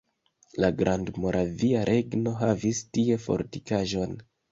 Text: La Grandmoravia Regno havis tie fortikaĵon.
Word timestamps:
La 0.63 0.69
Grandmoravia 0.77 1.83
Regno 1.89 2.33
havis 2.39 2.79
tie 2.99 3.19
fortikaĵon. 3.27 4.17